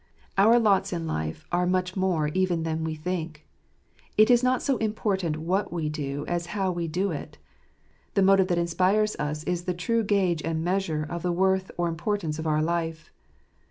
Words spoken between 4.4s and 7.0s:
not so important what we do as how we